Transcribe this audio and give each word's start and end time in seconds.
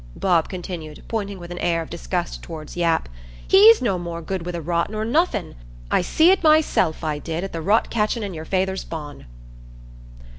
Bob 0.15 0.49
continued, 0.49 1.03
pointing 1.07 1.37
with 1.37 1.51
an 1.51 1.59
air 1.59 1.79
of 1.83 1.87
disgust 1.91 2.41
toward 2.41 2.75
Yap, 2.75 3.07
"he's 3.47 3.83
no 3.83 3.99
more 3.99 4.19
good 4.19 4.47
wi' 4.47 4.53
a 4.57 4.59
rot 4.59 4.89
nor 4.89 5.05
nothin'. 5.05 5.53
I 5.91 6.01
see 6.01 6.31
it 6.31 6.41
myself, 6.41 7.03
I 7.03 7.19
did, 7.19 7.43
at 7.43 7.53
the 7.53 7.61
rot 7.61 7.91
catchin' 7.91 8.23
i' 8.23 8.33
your 8.33 8.43
feyther's 8.45 8.83
barn." 8.83 9.27